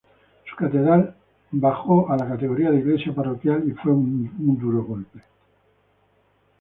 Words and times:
Su 0.49 0.55
catedral 0.55 1.13
bajó 1.51 2.09
a 2.09 2.17
la 2.17 2.27
categoría 2.27 2.71
de 2.71 2.79
iglesia 2.79 3.13
parroquial, 3.13 3.65
y 3.69 3.73
fue 3.73 3.91
un 3.91 4.57
duro 4.59 4.83
golpe. 4.83 5.19